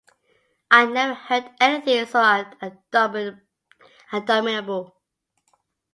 [0.71, 2.45] I never heard anything so
[4.11, 4.95] abominable.